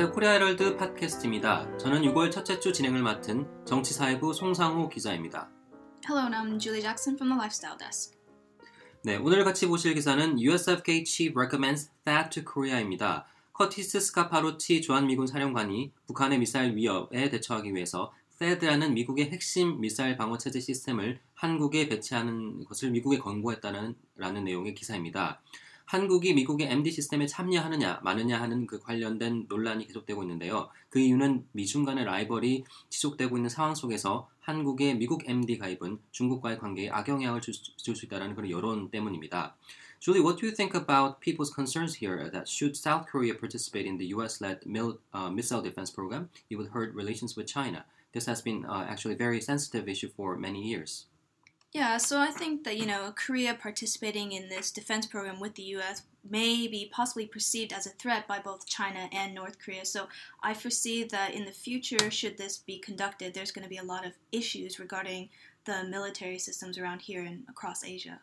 [0.00, 0.12] 안녕하세요.
[0.14, 1.76] 코리아 헤럴드 팟캐스트입니다.
[1.76, 5.50] 저는 6월 첫째 주 진행을 맡은 정치사회부 송상호 기자입니다.
[6.08, 8.16] Hello, I'm Julie Jackson from the Lifestyle Desk.
[9.04, 13.26] 네, 오늘 같이 보실 기사는 USFK Chief Recommends THAAD to Korea입니다.
[13.52, 20.60] 커티스 스카파로티 주한미군 사령관이 북한의 미사일 위협에 대처하기 위해서 THAAD라는 미국의 핵심 미사일 방어 체제
[20.60, 25.42] 시스템을 한국에 배치하는 것을 미국에 권고했다는 라는 내용의 기사입니다.
[25.90, 30.70] 한국이 미국의 MD 시스템에 참여하느냐 마느냐 하는 그 관련된 논란이 계속되고 있는데요.
[30.88, 36.90] 그 이유는 미중 간의 라이벌이 지속되고 있는 상황 속에서 한국의 미국 MD 가입은 중국과의 관계에
[36.90, 39.56] 악영향을 줄 수 있다는 그런 여론 때문입니다.
[39.98, 43.98] Julie, what do you think about people's concerns here that should South Korea participate in
[43.98, 44.60] the US-led
[45.12, 47.84] uh, missile defense program, it would hurt relations with China?
[48.12, 51.06] This has been uh, actually a very sensitive issue for many years.
[51.75, 55.63] Yeah, so I think that, you know, Korea participating in this defense program with the
[55.75, 59.83] US may be possibly perceived as a threat by both China and North Korea.
[59.83, 60.07] So
[60.41, 63.83] I foresee that in the future, should this be conducted, there's going to be a
[63.83, 65.27] lot of issues regarding
[65.65, 68.21] the military systems around here and across Asia.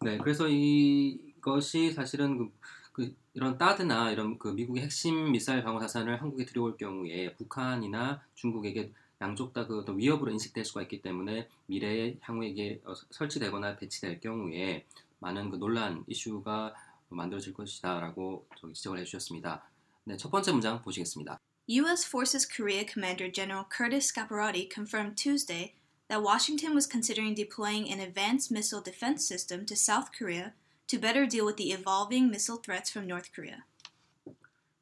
[0.00, 2.52] 네, 그래서 이것이 사실은 그,
[2.92, 8.92] 그 이런 따드나 이런 그 미국의 핵심 미사일 방어 자산을 한국에 들여올 경우에 북한이나 중국에게
[9.21, 12.81] 양쪽 다 그 위협으로 인식될 수가 있기 때문에 미래에 향후에 이게
[13.11, 14.85] 설치되거나 배치될 경우에
[15.19, 16.73] 많은 그 논란 이슈가
[17.09, 19.63] 만들어질 것이다라고 지적을 해주셨습니다.
[20.05, 21.39] 네, 첫 번째 문장 보시겠습니다.
[21.67, 22.07] U.S.
[22.07, 25.75] Forces Korea Commander General Curtis Scaparotti confirmed Tuesday
[26.07, 30.53] that Washington was considering deploying an advanced missile defense system to South Korea
[30.87, 33.65] to better deal with the evolving missile threats from North Korea.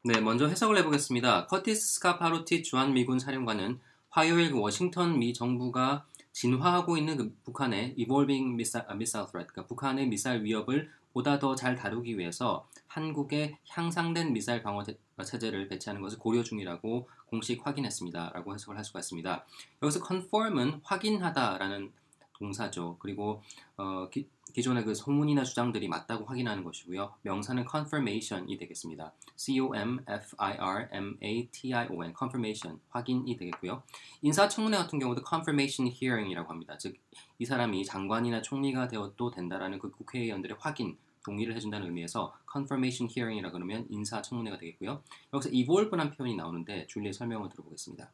[0.04, 1.48] 네, 먼저 해석을 해보겠습니다.
[1.48, 3.80] 커티스 스카파로티 주한미군 사령관은
[4.18, 10.08] 화요일 그 워싱턴 미 정부가 진화하고 있는 그 북한의 evolving missile, missile threat, 그러니까 북한의
[10.08, 14.84] 미사일 위협을 보다 더 잘 다루기 위해서 한국의 향상된 미사일 방어
[15.24, 19.46] 체제를 배치하는 것을 고려 중이라고 공식 확인했습니다라고 해석을 할 수가 있습니다.
[19.84, 21.92] 여기서 confirm은 확인하다라는
[22.38, 22.98] 동사죠.
[23.00, 23.42] 그리고
[23.78, 27.14] 어, 기, 기존의 그 소문이나 주장들이 맞다고 확인하는 것이고요.
[27.24, 29.14] 명사는 confirmation이 되겠습니다.
[29.36, 33.84] C-O-M-F-I-R-M-A-T-I-O-N confirmation 확인이 되겠고요.
[34.22, 36.78] 인사청문회 같은 경우도 confirmation hearing이라고 합니다.
[36.78, 36.98] 즉
[37.40, 43.86] 이 사람이 장관이나 총리가 되어도 된다라는 그 국회의원들의 확인 동의를 해준다는 의미에서 confirmation hearing이라 그러면
[43.90, 45.04] 인사청문회가 되겠고요.
[45.34, 48.10] 여기서 evolve란 표현이 나오는데 줄리의 설명을 들어보겠습니다.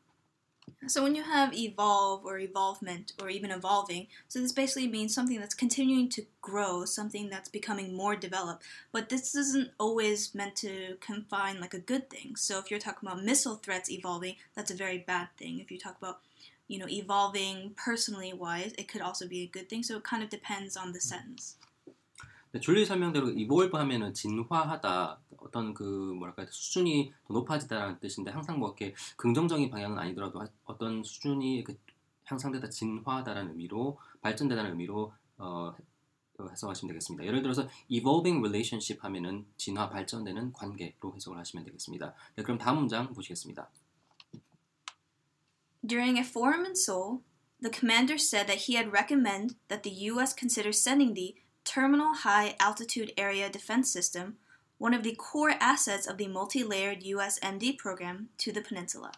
[0.87, 5.38] So when you have evolve or evolvement or even evolving, so this basically means something
[5.38, 8.62] that's continuing to grow, something that's becoming more developed.
[8.93, 12.37] But this isn't always meant to confine like a good thing.
[12.37, 15.59] So if you're talking about missile threats evolving, that's a very bad thing.
[15.59, 16.21] If you talk about
[16.69, 19.82] you know evolving personally wise, it could also be a good thing.
[19.82, 21.56] So it kind of depends on the sentence.
[22.50, 28.70] 네, 줄리 설명대로 evolve 하면은 진화하다 어떤 그 뭐랄까 수준이 더 높아지다라는 뜻인데 항상 뭐
[28.70, 31.78] 이렇게 긍정적인 방향은 아니더라도 어떤 수준이 그
[32.26, 35.76] 향상되다 진화하다라는 의미로 발전되다는 의미로 어,
[36.40, 37.26] 해석하시면 되겠습니다.
[37.26, 42.14] 예를 들어서 evolving relationship 하면은 진화 발전되는 관계로 해석을 하시면 되겠습니다.
[42.36, 43.70] 네, 그럼 다음 문장 보시겠습니다.
[45.86, 47.20] During a forum in Seoul,
[47.62, 50.34] the commander said that he had recommended that the U.S.
[50.34, 54.38] consider sending the Terminal High Altitude Area Defense System,
[54.83, 57.39] one of the core assets of the multi-layered U.S.
[57.39, 59.11] MD program, to the peninsula.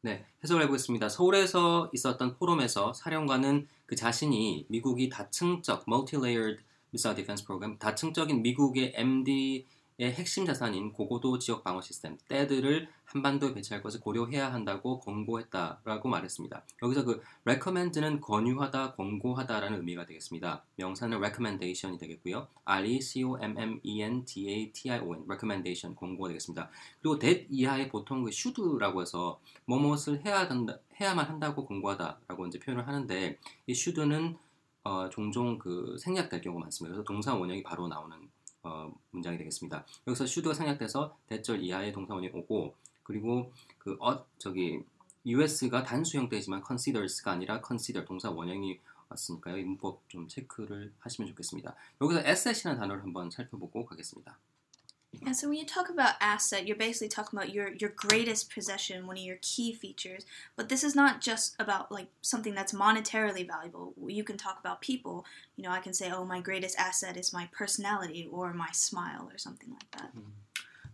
[0.00, 1.10] 네, 해석을 해보겠습니다.
[1.10, 6.62] 서울에서 있었던 포럼에서 사령관은 그 자신이 미국이 다층적 multi-layered
[6.94, 9.66] missile defense program, 다층적인 미국의 MD 의
[10.00, 16.64] 핵심 자산인 고고도 지역 방어 시스템 떼들을 한반도에 배치할 것을 고려해야 한다고 권고했다라고 말했습니다.
[16.82, 20.64] 여기서 그 recommend는 권유하다, 권고하다라는 의미가 되겠습니다.
[20.76, 22.48] 명사는 recommendation이 되겠고요.
[22.66, 26.68] R-E-C-O-M-M-E-N-D-A-T-I-O-N recommendation 권고가 되겠습니다.
[27.00, 32.86] 그리고 that 이하의 보통 그 should라고 해서 뭐뭇을 해야 한다, 해야만 한다고 권고하다라고 이제 표현을
[32.86, 34.36] 하는데 이 should는
[34.84, 36.94] 어, 종종 그 생략될 경우가 많습니다.
[36.94, 38.25] 그래서 동사 원형이 바로 나오는
[38.66, 39.86] 어, 문장이 되겠습니다.
[40.06, 42.74] 여기서 should가 생략돼서 대절 이하의 동사 원형이 오고
[43.04, 44.82] 그리고 그 어, 저기
[45.24, 49.58] US가 단수 형태이지만 considers가 아니라 consider 동사 원형이 왔으니까요.
[49.58, 51.74] 이 문법 좀 체크를 하시면 좋겠습니다.
[52.00, 54.36] 여기서 asset이라는 단어를 한번 살펴보고 가겠습니다.
[55.23, 59.05] Yeah, so when you talk about asset, you're basically talking about your your greatest possession,
[59.05, 60.25] one of your key features.
[60.55, 63.93] But this is not just about like something that's monetarily valuable.
[64.07, 65.25] You can talk about people.
[65.57, 69.29] You know, I can say, "Oh, my greatest asset is my personality or my smile
[69.29, 70.11] or something like that."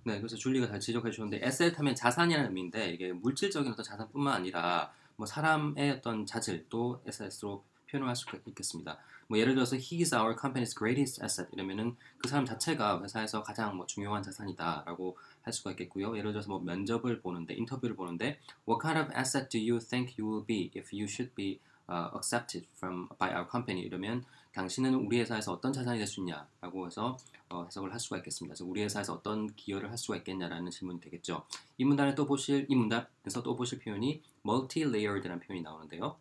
[0.04, 4.92] 네, 그래서 줄리가 잘 지적해 주셨는데 에셋 하면 자산이라는 의미인데 이게 물질적인 어떤 자산뿐만 아니라
[5.16, 8.99] 뭐 사람의 어떤 자질도 에셋으로 표현을 할 수가 있겠습니다.
[9.29, 13.77] 뭐 예를 들어서 he is our company's greatest asset 이러면은 그 사람 자체가 회사에서 가장
[13.77, 16.17] 뭐 중요한 자산이다라고 할 수가 있겠고요.
[16.17, 20.31] 예를 들어서 뭐 면접을 보는데 인터뷰를 보는데 What kind of asset do you think you
[20.31, 21.61] will be if you should be
[21.91, 26.87] uh, accepted from by our company 이러면 당신은 우리 회사에서 어떤 자산이 될 수 있냐라고
[26.87, 27.17] 해서
[27.49, 28.53] 어, 해석을 할 수가 있겠습니다.
[28.53, 31.45] 그래서 우리 회사에서 어떤 기여를 할 수가 있겠냐라는 질문이 되겠죠.
[31.79, 36.17] 이 문단에 또 보실 이 문단에서 또 보실 표현이 multi-layered라는 표현이 나오는데요.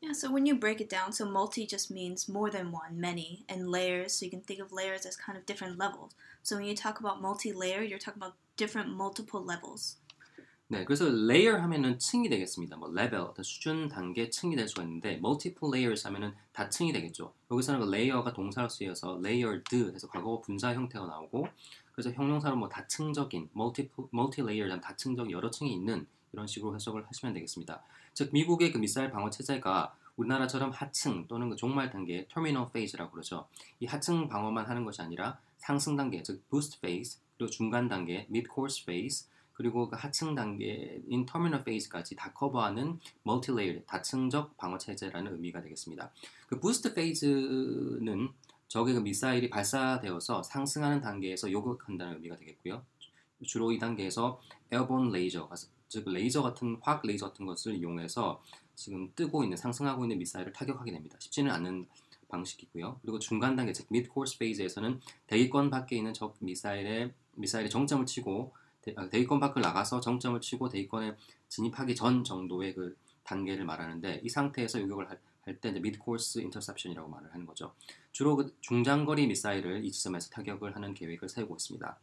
[0.00, 3.44] Yeah, so when you break it down, so multi just means more than one, many,
[3.48, 6.12] and layers, so you can think of layers as kind of different levels.
[6.42, 9.98] So when you talk about multi layer, you're talking about different multiple levels.
[10.72, 12.76] 네, 그래서 layer 하면은 층이 되겠습니다.
[12.76, 17.34] 뭐 level, 어떤 수준, 단계, 층이 될 수가 있는데 multiple layers 하면은 다층이 되겠죠.
[17.50, 21.46] 여기서는 그 layer가 동사로 쓰여서 layered 해서 과거 분사 형태가 나오고
[21.92, 27.34] 그래서 형용사로 뭐 다층적인 multiple multi layered 다층적 여러 층이 있는 이런 식으로 해석을 하시면
[27.34, 27.84] 되겠습니다.
[28.17, 33.47] 즉 미국의 그 미사일 방어 체제가 우리나라처럼 하층 또는 그 종말 단계 terminal phase라고 그러죠.
[33.79, 38.47] 이 하층 방어만 하는 것이 아니라 상승 단계 즉 boost phase 그리고 중간 단계 mid
[38.51, 45.61] course phase 그리고 그 하층 단계인 terminal phase까지 다 커버하는 multi-layer 다층적 방어 체제라는 의미가
[45.61, 46.11] 되겠습니다.
[46.47, 48.29] 그 boost phase는
[48.67, 52.81] 적의 그 미사일이 발사되어서 상승하는 단계에서 요격한다는 의미가 되겠고요.
[53.45, 54.41] 주로 이 단계에서
[54.71, 55.47] airborne laser,
[55.89, 58.41] 즉 레이저 같은 화학 레이저 같은 것을 이용해서
[58.75, 61.17] 지금 뜨고 있는 상승하고 있는 미사일을 타격하게 됩니다.
[61.19, 61.87] 쉽지는 않은
[62.29, 62.99] 방식이고요.
[63.01, 68.53] 그리고 중간 단계, 즉 midcourse phase에서는 대기권 밖에 있는 적 미사일의 미사일의 정점을 치고
[68.95, 71.15] 아, 대기권 밖을 나가서 정점을 치고 대기권에
[71.49, 75.07] 진입하기 전 정도의 그 단계를 말하는데 이 상태에서 요격을
[75.41, 77.73] 할때 midcourse interception이라고 말을 하는 거죠.
[78.11, 81.99] 주로 그 중장거리 미사일을 이 지점에서 타격을 하는 계획을 세우고 있습니다.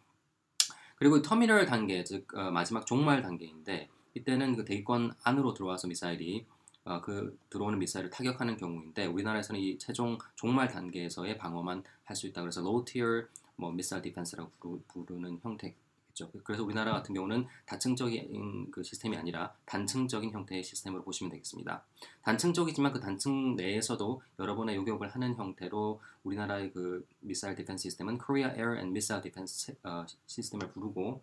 [0.96, 6.46] 그리고 터미널 단계, 즉 어, 마지막 종말 단계인데 이때는 그 대기권 안으로 들어와서 미사일이
[6.84, 12.42] 어, 그 들어오는 미사일을 타격하는 경우인데 우리나라에서는 이 최종 종말 단계에서의 방어만 할 수 있다.
[12.42, 13.26] 그래서 low tier
[13.56, 15.74] 뭐 missile defense라고 부르는 형태
[16.14, 16.30] 있죠.
[16.44, 21.84] 그래서 우리나라 같은 경우는 다층적인 그 시스템이 아니라 단층적인 형태의 시스템으로 보시면 되겠습니다.
[22.22, 28.50] 단층적이지만 그 단층 내에서도 여러 번의 요격을 하는 형태로 우리나라의 그 missile defense 시스템은 Korea
[28.56, 31.20] Air and Missile Defense 어, 시스템을 부르고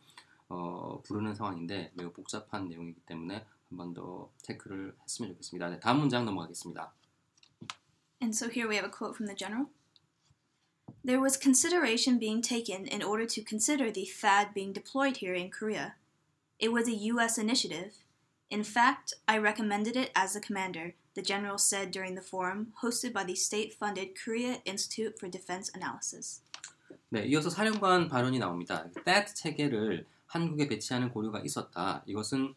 [0.50, 5.70] 어, 부르는 상황인데 매우 복잡한 내용이기 때문에 한 번 더 체크를 했으면 좋겠습니다.
[5.70, 6.92] 네, 다음 문장 넘어가겠습니다.
[8.22, 9.68] And so here we have a quote from the general.
[11.07, 15.51] There was consideration being taken in order to consider the THAAD being deployed here in
[15.51, 15.95] Korea.
[16.59, 17.39] It was a U.S.
[17.39, 17.93] initiative.
[18.51, 23.13] In fact, I recommended it as the commander, the general said during the forum hosted
[23.13, 26.43] by the state funded Korea Institute for Defense Analysis.
[27.11, 28.89] 네, 이어서 사령관 발언이 나옵니다.
[29.05, 32.03] THAAD 체계를 한국에 배치하는 고려가 있었다.
[32.07, 32.55] 이것은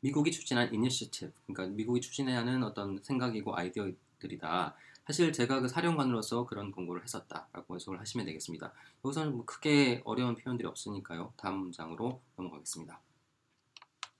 [0.00, 4.76] 미국이 추진한 이니시티브, 그러니까 미국이 추진해야 하는 어떤 생각이고 아이디어들이다.
[5.11, 8.71] 사실 제가 그 사령관으로서 그런 공고를 했었다라고 해석을 하시면 되겠습니다.
[9.03, 11.33] 여기서는 뭐 크게 어려운 표현들이 없으니까요.
[11.35, 13.01] 다음 문장으로 넘어가겠습니다.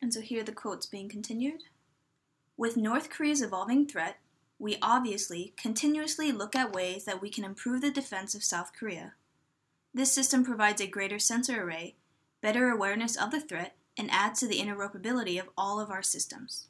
[0.04, 1.64] And so here the quotes being continued.
[2.58, 4.18] With North Korea's evolving threat,
[4.60, 9.16] we obviously continuously look at ways that we can improve the defense of South Korea.
[9.96, 11.96] This system provides a greater sensor array,
[12.42, 16.68] better awareness of the threat, and adds to the interoperability of all of our systems.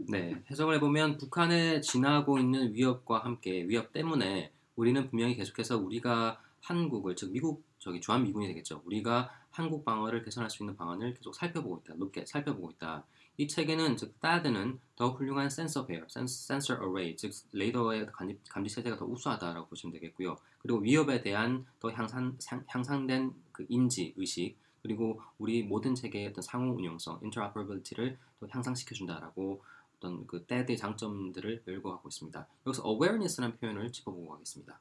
[0.00, 7.16] 네, 해석을 해보면 북한에 지나고 있는 위협과 함께 위협 때문에 우리는 분명히 계속해서 우리가 한국을
[7.16, 8.80] 즉 미국 저기 주한 미군이 되겠죠.
[8.84, 11.94] 우리가 한국 방어를 개선할 수 있는 방안을 계속 살펴보고 있다.
[11.94, 13.04] 높게 살펴보고 있다.
[13.38, 18.06] 이 책에는 즉 따드는 더 훌륭한 센서 베어, 센서 어레이, 즉 레이더의
[18.48, 20.36] 감지, 체제가 더 우수하다라고 보시면 되겠고요.
[20.60, 22.38] 그리고 위협에 대한 더 향상,
[22.68, 29.62] 향상된 그 인지 의식 그리고 우리 모든 체계의 어떤 상호 운용성, interoperability를 더 향상시켜 준다라고
[29.98, 32.46] 어떤 그 때의 장점들을 열거하고 있습니다.
[32.66, 34.80] 여기서 awareness라는 표현을 짚어보고 가겠습니다.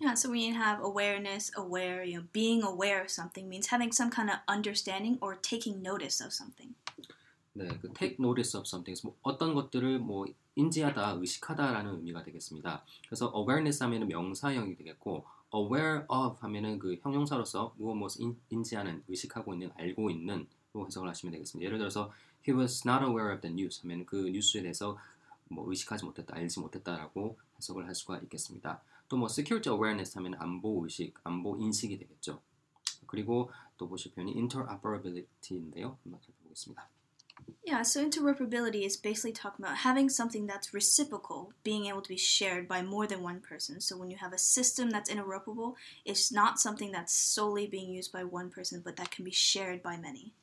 [0.00, 4.10] Yeah, so you have awareness, aware, you know, being aware of something means having some
[4.10, 6.74] kind of understanding or taking notice of something.
[7.54, 10.26] 네, 그 take notice of something, 뭐 어떤 것들을 뭐
[10.56, 12.84] 인지하다, 의식하다라는 의미가 되겠습니다.
[13.06, 15.24] 그래서 awareness 하면은 명사형이 되겠고
[15.54, 21.32] aware of 하면은 그 형용사로서 무엇 무엇을 인지하는, 의식하고 있는, 알고 있는 로 해석을 하시면
[21.32, 21.64] 되겠습니다.
[21.64, 22.12] 예를 들어서
[22.45, 24.97] he was not aware of the news 하면 그 뉴스에 대해서
[25.49, 28.81] 뭐 의식하지 못했다, 알지 못했다라고 해석을 할 수가 있겠습니다.
[29.07, 32.41] 또 뭐 security awareness 하면 안보 의식, 안보 인식이 되겠죠.
[33.07, 35.97] 그리고 또 보실 표현이 interoperability인데요.
[36.03, 36.87] 한번 살펴보겠습니다.
[37.65, 42.17] Yeah, so interoperability is basically talking about having something that's reciprocal, being able to be
[42.17, 43.81] shared by more than one person.
[43.81, 45.75] So when you have a system that's interoperable,
[46.05, 49.81] it's not something that's solely being used by one person, but that can be shared
[49.81, 50.33] by many.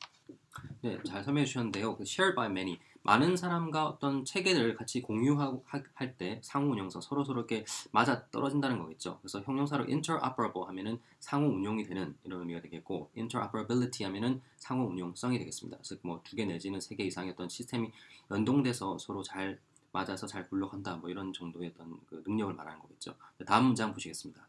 [0.84, 1.96] 네, 잘 설명해 주셨는데요.
[1.96, 7.40] 그 share by many, 많은 사람과 어떤 체계를 같이 공유할 때 상호 운용성 서로 서로
[7.40, 7.64] 이렇게
[7.94, 9.18] 맞아 떨어진다는 거겠죠.
[9.22, 15.82] 그래서 형용사로 interoperable 하면은 상호 운용이 되는 이런 의미가 되겠고 interoperability 하면은 상호 운용성이 되겠습니다.
[15.82, 17.90] 즉뭐두 개 내지는 세 개 이상의 어떤 시스템이
[18.30, 19.62] 연동돼서 서로 잘
[19.94, 23.16] 맞아서 잘 굴러간다 뭐 이런 정도의 어떤 그 능력을 말하는 거겠죠.
[23.46, 24.46] 다음 문장 보시겠습니다.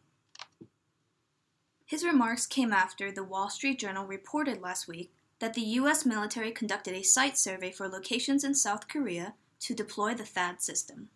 [1.86, 5.12] His remarks came after the Wall Street Journal reported last week
[5.44, 6.06] that the U.S.
[6.06, 11.10] military conducted a site survey for locations in South Korea to deploy the THAAD system.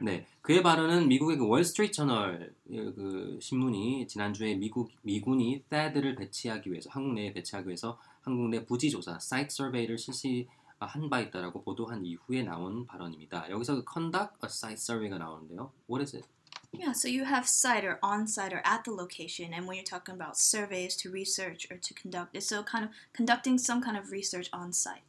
[0.00, 6.90] 네, 그의 발언은 미국의 그 월스트리트 저널 그 신문이 지난주에 미국 미군이 THAAD를 배치하기 위해서
[6.90, 12.42] 한국 내에 배치하기 위해서 한국 내 부지 조사 사이트 서베이를 실시한 바 있다라고 보도한 이후에
[12.42, 13.50] 나온 발언입니다.
[13.50, 15.70] 여기서 그 conduct a site survey가 나오는데요.
[15.88, 16.28] What is it?
[16.71, 19.85] Yeah, so you have site or on site or at the location, and when you're
[19.85, 23.95] talking about surveys to research or to conduct, it's so kind of conducting some kind
[23.95, 25.03] of research on site.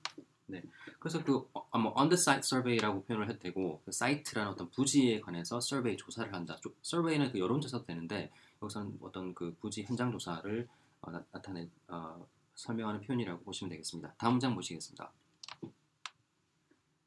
[0.46, 0.62] 네,
[0.98, 5.20] 그래서 그 어, 뭐 on the site survey라고 표현을 해도 되고 그 사이트라는 어떤 부지에
[5.20, 6.58] 관해서 survey 조사를 한다.
[6.84, 8.30] survey는 그 여론조사도 되는데
[8.62, 10.68] 여기서는 어떤 그 부지 현장 조사를
[11.00, 14.14] 어, 나, 타내 어, 설명하는 표현이라고 보시면 되겠습니다.
[14.18, 15.10] 다음 문장 보시겠습니다.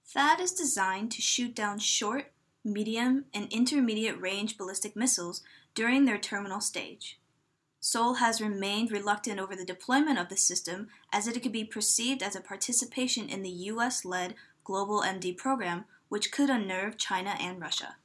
[0.08, 2.32] THAAD is designed to shoot down short,
[2.64, 5.42] medium, and intermediate range ballistic missiles
[5.74, 7.20] during their terminal stage.
[7.80, 12.22] Seoul has remained reluctant over the deployment of the system as it could be perceived
[12.22, 17.62] as a participation in the US led Global MD program, which could unnerve China and
[17.62, 17.96] Russia.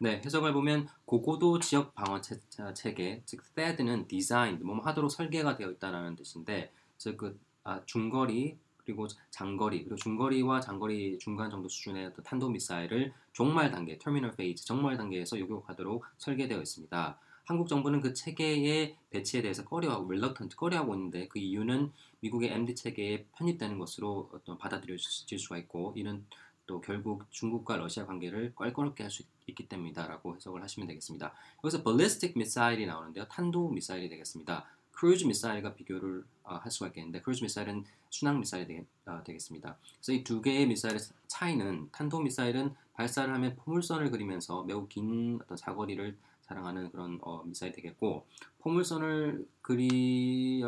[0.00, 2.40] 네, 해석을 보면 고고도 지역 방어 체,
[2.74, 8.58] 체계, 즉 THAAD는 디자인, 뭐 하도록 설계가 되어 있다는 뜻인데, 즉그 아, 중거리
[8.89, 14.65] 그리고 장거리 그리고 중거리와 장거리 중간 정도 수준의 어떤 탄도 미사일을 종말 단계, terminal phase,
[14.65, 17.19] 종말 단계에서 요격하도록 설계되어 있습니다.
[17.45, 21.91] 한국 정부는 그 체계의 배치에 대해서 꺼려하고 reluctant 꺼려하고 있는데 그 이유는
[22.21, 26.25] 미국의 MD 체계에 편입되는 것으로 어떤 받아들여질 수가 있고 이는
[26.65, 31.33] 또 결국 중국과 러시아 관계를 껄끄럽게 할 수 있기 때문이다라고 해석을 하시면 되겠습니다.
[31.63, 33.25] 여기서 ballistic missile이 나오는데요.
[33.27, 34.65] 탄도 미사일이 되겠습니다.
[34.99, 40.11] 크루즈 미사일과 비교를 어, 할 수가 있겠는데 크루즈 미사일은 순항 미사일이 되겠, 어, 습니다 그래서
[40.11, 46.17] 이 두 개의 미사일의 차이는 탄도 미사일은 발사를 하면 포물선을 그리면서 매우 긴 어떤 사거리를
[46.41, 48.25] 자랑하는 그런 어, 미사일이 되겠고
[48.59, 50.61] 포물선을 그리,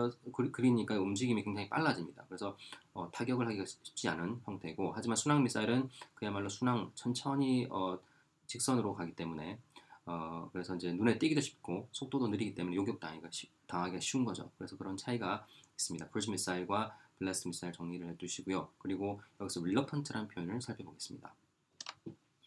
[0.54, 2.24] 그리니까 움직임이 굉장히 빨라집니다.
[2.30, 2.56] 그래서
[2.94, 8.00] 어, 타격을 하기가 쉽지 않은 형태고 하지만 순항 미사일은 그야말로 순항 천천히 어,
[8.48, 9.60] 직선으로 가기 때문에
[10.07, 14.51] 어, 그래서 이제 눈에 띄기도 쉽고 속도도 느리기 때문에 요격 당하기가, 쉬, 당하기가 쉬운 거죠.
[14.57, 16.09] 그래서 그런 차이가 있습니다.
[16.11, 18.69] 크루즈 미사일과 블래스트 미사일 정리를 해두시고요.
[18.79, 21.35] 그리고 여기서 reluctant라는 표현을 살펴보겠습니다.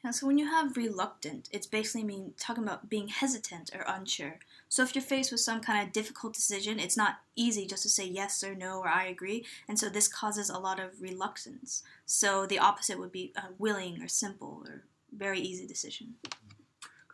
[0.02, 4.40] Yeah, so when you have reluctant, it's basically mean talking about being hesitant or unsure.
[4.70, 7.90] So if you're faced with some kind of difficult decision, it's not easy just to
[7.90, 11.84] say yes or no or I agree, and so this causes a lot of reluctance.
[12.06, 16.16] So the opposite would be uh, willing or simple or very easy decision.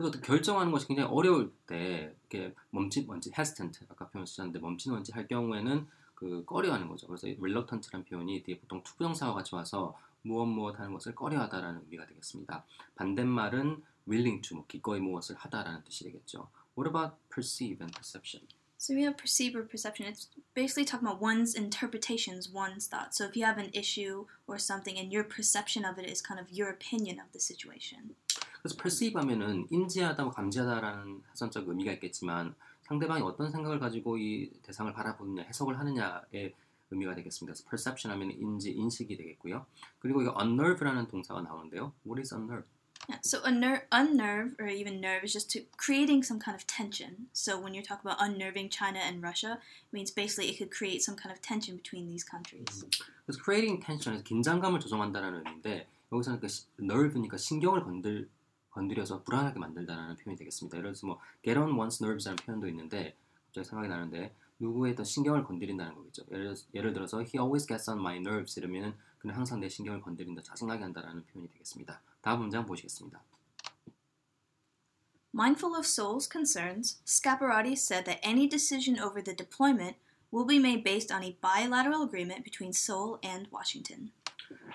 [0.00, 5.14] 그래서 결정하는 것이 굉장히 어려울 때 이렇게 멈칫 멈칫 hesitant 아까 표현 쓰셨는데 멈칫 멈칫
[5.14, 7.07] 할 경우에는 그 꺼려하는 거죠.
[7.07, 12.64] 그래서 reluctant라는 표현이 뒤에 보통 투부정사와 같이 와서 무엇 무엇 하는 것을 꺼려하다라는 의미가 되겠습니다.
[12.95, 16.49] 반대말은 willing to 뭐 기꺼이 무엇을 하다라는 뜻이 되겠죠.
[16.78, 18.49] What about perceive and perception?
[18.78, 20.09] So we have perceive or perception.
[20.09, 23.19] It's basically talking about one's interpretations, one's thoughts.
[23.19, 26.40] So if you have an issue or something and your perception of it is kind
[26.40, 28.16] of your opinion of the situation.
[28.62, 34.93] 그래서 perceive 하면은 인지하다, 뭐 감지하다라는 사전적 의미가 있겠지만 상대방이 어떤 생각을 가지고 이 대상을
[34.93, 36.55] 바라보느냐, 해석을 하느냐의
[36.90, 37.52] 의미가 되겠습니다.
[37.52, 39.64] 그래서 perception 하면 인지, 인식이 되겠고요.
[40.00, 41.93] 그리고 이거 unnerve라는 동사가 나오는데요.
[42.05, 42.67] What is unnerve?
[43.09, 47.29] Yeah, so unner- unnerve or even nerve is just to creating some kind of tension.
[47.33, 51.02] So when you talk about unnerving China and Russia, it means basically it could create
[51.02, 52.85] some kind of tension between these countries.
[53.25, 56.47] 그래서 creating tension에서 긴장감을 조성한다는 의미인데 여기서는 그
[56.79, 58.29] nerve니까 신경을 건들
[58.71, 60.79] 건드려서 불안하게 만들다라는 표현이 되겠습니다.
[60.79, 65.45] 예를 들어서 뭐 get on one's nerves라는 표현도 있는데 갑자기 생각이 나는데 누구의 더 신경을
[65.45, 66.25] 건드린다는 거겠죠.
[66.31, 70.43] 예를, 예를 들어서 he always gets on my nerves 이러면 그는 항상 내 신경을 건드린다,
[70.43, 72.00] 짜증나게 한다라는 표현이 되겠습니다.
[72.21, 73.23] 다음 문장 보시겠습니다.
[75.33, 79.97] Mindful of Seoul's concerns, Scaparrotti said that any decision over the deployment
[80.33, 84.11] will be made based on a bilateral agreement between Seoul and Washington.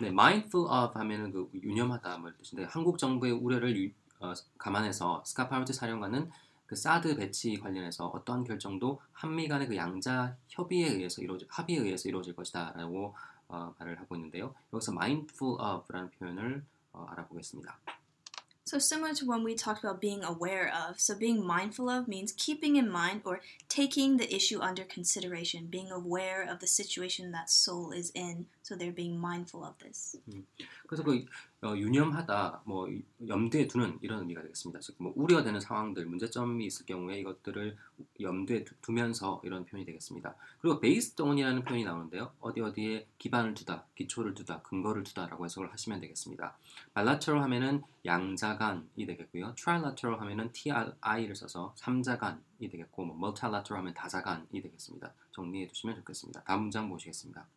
[0.01, 5.73] 네, mindful of 하면은 그 유념하다 뭐 뜻인데 한국 정부의 우려를 유, 어, 감안해서 스카파로티
[5.73, 6.29] 사령관은
[6.65, 12.09] 그 사드 배치 관련해서 어떠한 결정도 한미 간의 그 양자 협의에 의해서 이루어질 합의에 의해서
[12.09, 13.15] 이루어질 것이다라고
[13.47, 14.53] 어, 말을 하고 있는데요.
[14.73, 17.77] 여기서 mindful of라는 표현을 어, 알아보겠습니다.
[18.64, 21.00] So similar to when we talked about being aware of.
[21.00, 25.90] So being mindful of means keeping in mind or taking the issue under consideration, being
[25.90, 28.46] aware of the situation that Seoul is in.
[28.62, 30.16] So they're being mindful of this.
[30.86, 31.26] 그래서 그
[31.65, 32.87] 어, 유념하다, 뭐
[33.27, 34.79] 염두에 두는 이런 의미가 되겠습니다.
[34.81, 37.75] 즉, 뭐 우려되는 상황들, 문제점이 있을 경우에 이것들을
[38.21, 40.35] 염두에 두, 면서 이런 표현이 되겠습니다.
[40.61, 42.31] 그리고 based on이라는 표현이 나오는데요.
[42.39, 46.55] 어디 어디에 기반을 두다, 기초를 두다, 근거를 두다라고 해석을 하시면 되겠습니다.
[46.93, 49.55] bilateral 하면은 양자간이 되겠고요.
[49.55, 55.13] trilateral 하면은 tri를 써서 삼자간이 되겠고, 뭐 multilateral 하면 다자간이 되겠습니다.
[55.31, 56.43] 정리해 두시면 좋겠습니다.
[56.43, 57.47] 다음 문장 보시겠습니다.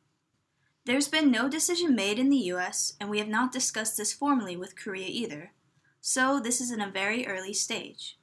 [0.88, 4.58] There's been no decision made in the US, and we have not discussed this formally
[4.58, 5.54] with Korea either.
[6.02, 8.18] So, this is in a very early stage.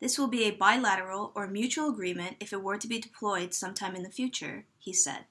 [0.00, 3.96] This will be a bilateral or mutual agreement if it were to be deployed sometime
[3.96, 5.26] in the future, he said.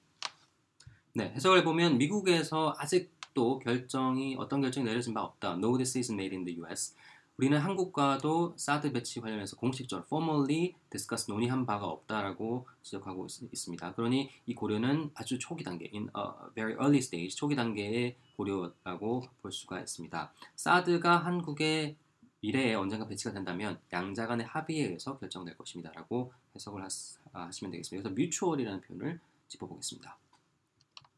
[1.16, 5.52] 네, 해석을 해보면 미국에서 아직도 결정이 어떤 결정이 내려진 바 없다.
[5.52, 6.94] No decision made in the US.
[7.39, 14.29] 우리는 한국과도 사드 배치 관련해서 공식적으로 formally discuss 논의한 바가 없다라고 지적하고 있, 습니다 그러니
[14.45, 19.79] 이 고려는 아주 초기 단계, in a very early stage, 초기 단계의 고려라고 볼 수가
[19.79, 20.33] 있습니다.
[20.57, 21.95] 사드가 한국의
[22.41, 28.09] 미래에 언젠가 배치가 된다면 양자 간의 합의에 의해서 결정될 것입니다라고 해석을 하, 시면 되겠습니다.
[28.09, 30.17] 그래서 mutual이라는 표현을 짚어보겠습니다.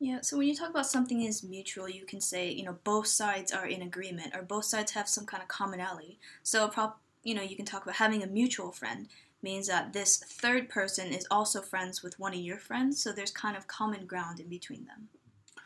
[0.00, 3.06] Yeah, so when you talk about something is mutual, you can say, you know, both
[3.06, 6.18] sides are in agreement or both sides have some kind of commonality.
[6.42, 9.08] So, prop, you know, you can talk about having a mutual friend
[9.42, 13.30] means that this third person is also friends with one of your friends, so there's
[13.30, 15.08] kind of common ground in between them.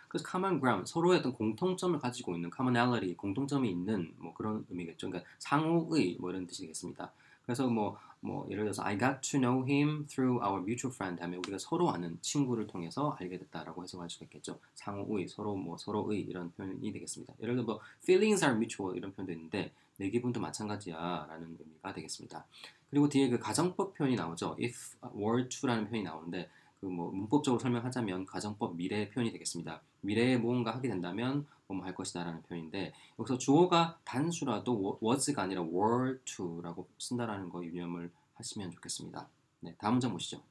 [0.09, 5.09] 그래서 common ground, 서로의 어떤 공통점을 가지고 있는 commonality, 공통점이 있는 뭐 그런 의미겠죠.
[5.09, 7.13] 그러니까 상호의 뭐 이런 뜻이겠습니다.
[7.45, 11.40] 그래서 뭐, 뭐 예를 들어서 I got to know him through our mutual friend 하면
[11.40, 14.60] 우리가 서로 아는 친구를 통해서 알게 됐다라고 해석할 수 있겠죠.
[14.74, 17.36] 상호의 서로 뭐 서로의 이런 표현이 되겠습니다.
[17.42, 22.46] 예를 들어 뭐 feelings are mutual 이런 표현도 있는데 내 기분도 마찬가지야라는 의미가 되겠습니다.
[22.90, 24.58] 그리고 뒤에 그 가정법 표현이 나오죠.
[24.60, 26.50] if were to라는 표현이 나오는데
[26.86, 29.82] 그 뭐 문법적으로 설명하자면 가정법 미래 표현이 되겠습니다.
[30.02, 36.88] 미래에 무언가 하게 된다면 뭐뭐 할 것이다라는 표현인데 여기서 주어가 단수라도 was가 아니라 were to라고
[37.00, 39.28] 쓴다라는 거 유념을 하시면 좋겠습니다.
[39.62, 40.44] 네, 다음 문장 보시죠.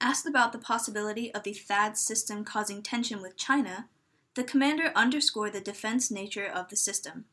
[0.00, 3.88] Asked about the possibility of the THAAD system causing tension with China,
[4.34, 7.24] the commander underscored the defense nature of the system.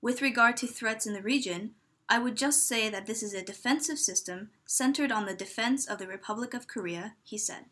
[0.00, 1.74] With regard to threats in the region,
[2.12, 5.96] I would just say that this is a defensive system centered on the defense of
[5.96, 7.64] the Republic of Korea, he said.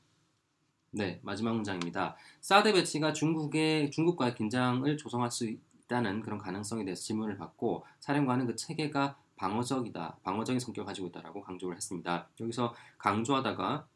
[0.92, 2.16] 네, 마지막 문장입니다.
[2.40, 8.56] 사드 배치가 중국의 중국과의 긴장을 조성할 수 있다는 그런 가능성에 대해서 질문을 받고 사령관은 그
[8.56, 12.26] 체계가 방어적이다, 방어적인 성격을 가지고 있다라고 강조를 했습니다.
[12.40, 13.86] 여기서 강조하다가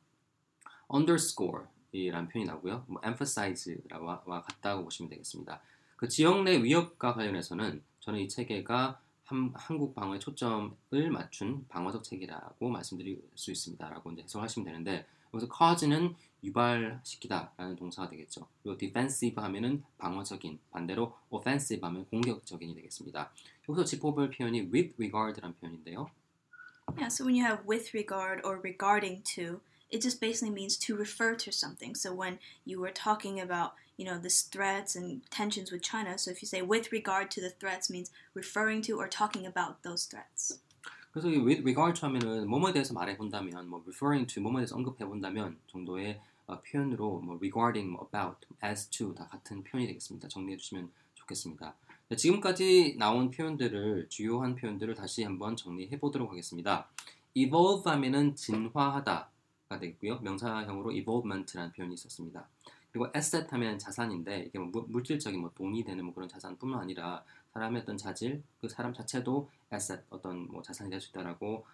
[0.92, 2.84] underscore 이라는 표현이 나오고요.
[2.88, 5.62] 뭐 emphasize와 같다고 보시면 되겠습니다.
[5.96, 9.00] 그 지역 내 위협과 관련해서는 저는 이 체계가
[9.34, 16.14] 한, 한국 방어에 초점을 맞춘 방어적 체계라고 말씀드릴 수 있습니다라고 이제 해석하시면 되는데 여기서 cause는
[16.44, 18.46] 유발시키다라는 동사가 되겠죠.
[18.62, 23.32] 그리고 defensive 하면은 방어적인, 반대로 offensive 하면 공격적인이 되겠습니다.
[23.68, 26.08] 여기서 짚어볼 표현이 with regard라는 표현인데요.
[26.96, 29.60] Yeah, so when you have with regard or regarding to,
[29.94, 31.94] it just basically means to refer to something.
[31.94, 36.32] So when you were talking about, you know, this threats and tensions with China, so
[36.32, 40.06] if you say with regard to the threats means referring to or talking about those
[40.06, 40.58] threats.
[41.12, 44.74] 그래서 이 with regard to 하면은 뭐뭐에 대해서 말해 본다면 뭐 referring to 뭐뭐에 대해서
[44.74, 50.26] 언급해 본다면 정도의 어, 표현으로 뭐 regarding, 뭐 about, as to 다 같은 표현이 되겠습니다.
[50.26, 51.76] 정리해 주시면 좋겠습니다.
[52.08, 56.88] 네, 지금까지 나온 표현들을 주요한 표현들을 다시 한번 정리해 보도록 하겠습니다.
[57.34, 59.30] evolve 하면은 진화하다
[59.74, 60.20] 가 되겠고요.
[60.20, 62.48] 명사형으로 evolvement라는 표현이 있었습니다.
[62.92, 67.82] 그리고 asset 하면 자산인데 이게 뭐 물질적인 뭐 돈이 되는 뭐 그런 자산뿐만 아니라 사람의
[67.82, 71.66] 어떤 자질, 그 사람 자체도 asset 어떤 뭐 자산이 될 수 있다라고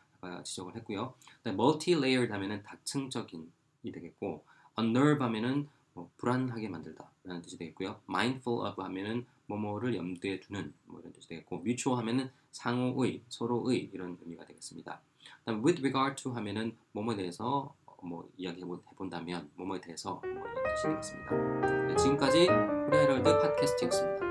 [0.44, 1.14] 지적을 했고요.
[1.46, 3.48] multi-layered 하면은 다층적인이
[3.92, 4.44] 되겠고,
[4.78, 8.00] unnerve 하면은 뭐 불안하게 만들다라는 뜻이 되겠고요.
[8.08, 14.18] mindful of 하면은 뭐뭐를 염두에 두는 뭐 이런 뜻이 되겠고, mutual 하면은 상호의, 서로의 이런
[14.22, 15.00] 의미가 되겠습니다.
[15.40, 20.88] 그다음 with regard to 하면은 뭐뭐에 대해서 뭐 이야기 해 본다면 뭐뭐에 대해서 뭐 뜻이
[20.88, 21.86] 되겠습니다.
[21.86, 24.29] 네, 지금까지 코리아 헤럴드 팟캐스트였습니다.